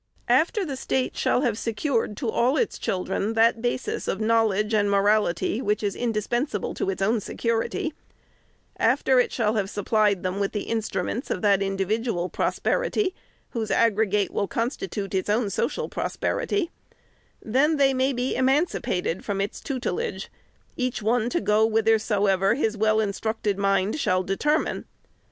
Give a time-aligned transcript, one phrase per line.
[0.27, 4.89] After the State shall have secured to all its children that basis of knowledge and
[4.89, 7.93] morality which is indispensa ble to its own security;
[8.77, 13.13] after it shall have supplied them with the instruments of that individual prosperity,
[13.51, 16.71] whose aggregate will constitute its own social prosperity;
[17.39, 20.31] then they may be emancipated from its tutelage,
[20.75, 24.85] each one to go whithersoever his well instructed mind shall determine.